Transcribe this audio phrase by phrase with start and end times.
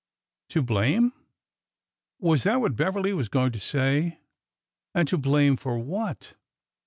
[0.49, 1.13] To blame?—
[2.27, 4.17] was that what Beverly was going to say?
[4.95, 6.33] And— to blame for what?